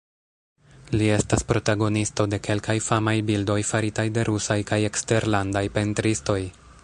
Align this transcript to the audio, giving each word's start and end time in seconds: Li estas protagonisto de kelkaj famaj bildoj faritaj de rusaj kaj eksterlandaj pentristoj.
Li 0.93 1.09
estas 1.15 1.43
protagonisto 1.51 2.25
de 2.31 2.39
kelkaj 2.47 2.77
famaj 2.87 3.15
bildoj 3.29 3.59
faritaj 3.73 4.07
de 4.17 4.23
rusaj 4.33 4.59
kaj 4.71 4.83
eksterlandaj 4.91 5.67
pentristoj. 5.77 6.41